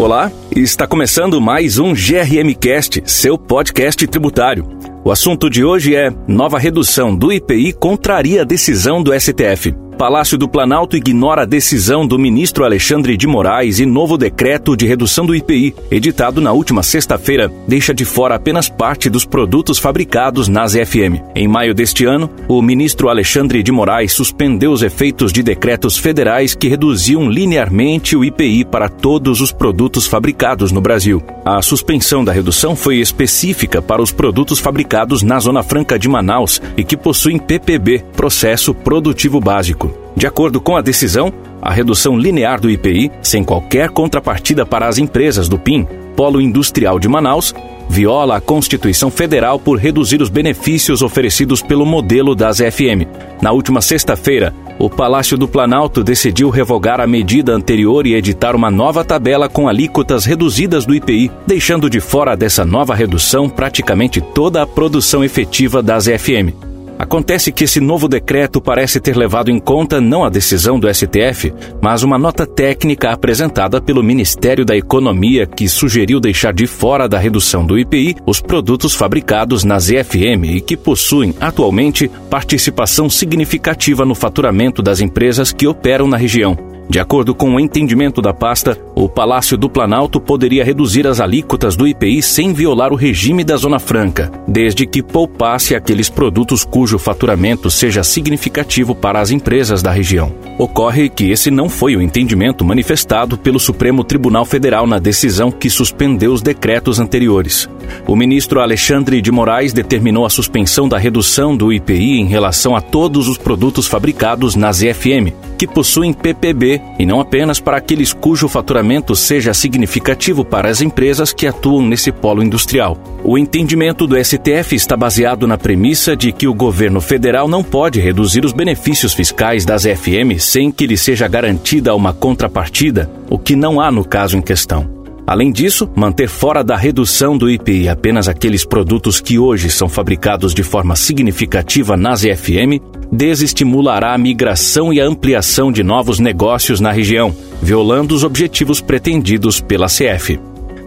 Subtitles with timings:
[0.00, 4.66] Olá, está começando mais um GRM Cast, seu podcast tributário.
[5.04, 9.74] O assunto de hoje é: nova redução do IPI contraria a decisão do STF.
[10.00, 14.86] Palácio do Planalto ignora a decisão do ministro Alexandre de Moraes e novo decreto de
[14.86, 20.48] redução do IPI, editado na última sexta-feira, deixa de fora apenas parte dos produtos fabricados
[20.48, 21.20] nas FM.
[21.34, 26.54] Em maio deste ano, o ministro Alexandre de Moraes suspendeu os efeitos de decretos federais
[26.54, 31.22] que reduziam linearmente o IPI para todos os produtos fabricados no Brasil.
[31.44, 36.58] A suspensão da redução foi específica para os produtos fabricados na Zona Franca de Manaus
[36.74, 39.89] e que possuem PPB, Processo Produtivo Básico.
[40.16, 41.32] De acordo com a decisão,
[41.62, 45.86] a redução linear do IPI, sem qualquer contrapartida para as empresas do PIN,
[46.16, 47.54] Polo Industrial de Manaus,
[47.88, 53.06] viola a Constituição Federal por reduzir os benefícios oferecidos pelo modelo das FM.
[53.42, 58.70] Na última sexta-feira, o Palácio do Planalto decidiu revogar a medida anterior e editar uma
[58.70, 64.62] nova tabela com alíquotas reduzidas do IPI, deixando de fora dessa nova redução praticamente toda
[64.62, 66.69] a produção efetiva das FM.
[67.00, 71.50] Acontece que esse novo decreto parece ter levado em conta não a decisão do STF,
[71.80, 77.18] mas uma nota técnica apresentada pelo Ministério da Economia que sugeriu deixar de fora da
[77.18, 84.14] redução do IPI os produtos fabricados nas EFM e que possuem atualmente participação significativa no
[84.14, 86.69] faturamento das empresas que operam na região.
[86.90, 91.76] De acordo com o entendimento da pasta, o Palácio do Planalto poderia reduzir as alíquotas
[91.76, 96.98] do IPI sem violar o regime da Zona Franca, desde que poupasse aqueles produtos cujo
[96.98, 100.34] faturamento seja significativo para as empresas da região.
[100.58, 105.70] Ocorre que esse não foi o entendimento manifestado pelo Supremo Tribunal Federal na decisão que
[105.70, 107.68] suspendeu os decretos anteriores.
[108.06, 112.80] O ministro Alexandre de Moraes determinou a suspensão da redução do IPI em relação a
[112.80, 118.48] todos os produtos fabricados nas EFM, que possuem PPB e não apenas para aqueles cujo
[118.48, 122.96] faturamento seja significativo para as empresas que atuam nesse polo industrial.
[123.22, 128.00] O entendimento do STF está baseado na premissa de que o governo federal não pode
[128.00, 133.54] reduzir os benefícios fiscais das FM sem que lhe seja garantida uma contrapartida, o que
[133.54, 134.99] não há no caso em questão.
[135.26, 140.52] Além disso, manter fora da redução do IPI apenas aqueles produtos que hoje são fabricados
[140.52, 142.80] de forma significativa nas EFM
[143.12, 149.60] desestimulará a migração e a ampliação de novos negócios na região, violando os objetivos pretendidos
[149.60, 150.38] pela CF.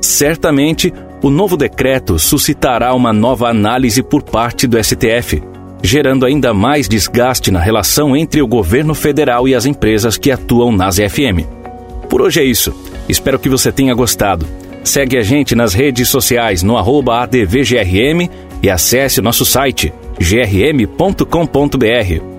[0.01, 5.41] Certamente, o novo decreto suscitará uma nova análise por parte do STF,
[5.81, 10.71] gerando ainda mais desgaste na relação entre o governo federal e as empresas que atuam
[10.71, 11.45] nas EFM.
[12.09, 12.73] Por hoje é isso.
[13.13, 14.47] Espero que você tenha gostado.
[14.83, 18.27] Segue a gente nas redes sociais no ADVGRM
[18.61, 21.23] e acesse nosso site grm.com.br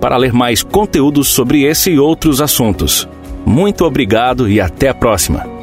[0.01, 3.07] para ler mais conteúdos sobre esse e outros assuntos.
[3.45, 5.54] Muito obrigado e até a próxima!